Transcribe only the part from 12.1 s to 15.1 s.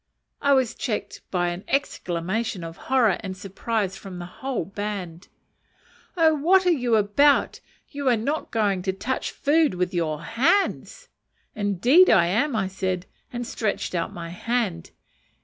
I am," said I, and stretched out my hand.